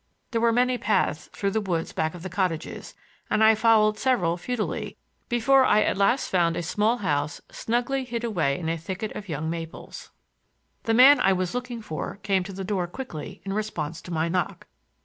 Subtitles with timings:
[0.31, 2.95] There were many paths through the woods back of the cottages,
[3.29, 4.97] and I followed several futilely
[5.29, 9.29] before I at last found a small house snugly bid away in a thicket of
[9.29, 10.09] young maples.
[10.85, 14.27] The man I was looking for came to the door quickly in response to my
[14.27, 14.65] knock.